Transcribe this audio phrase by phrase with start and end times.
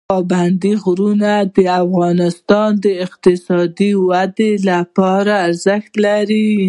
[0.09, 6.51] پابندي غرونه د افغانستان د اقتصادي ودې لپاره ارزښت لري.